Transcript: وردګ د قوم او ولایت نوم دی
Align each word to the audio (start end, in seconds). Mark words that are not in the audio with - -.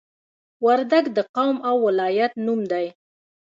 وردګ 0.65 1.05
د 1.17 1.19
قوم 1.35 1.57
او 1.69 1.75
ولایت 1.87 2.31
نوم 2.45 2.61
دی 2.71 2.85